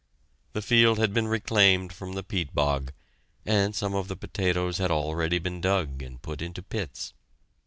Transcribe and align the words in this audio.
The 0.53 0.63
field 0.63 0.97
had 0.97 1.13
been 1.13 1.27
reclaimed 1.27 1.93
from 1.93 2.13
the 2.13 2.23
peat 2.23 2.55
bog, 2.55 2.91
and 3.45 3.75
some 3.75 3.93
of 3.93 4.07
the 4.07 4.15
potatoes 4.15 4.79
had 4.79 4.89
already 4.89 5.37
been 5.37 5.61
dug 5.61 6.01
and 6.01 6.19
put 6.19 6.41
into 6.41 6.63
pits. 6.63 7.13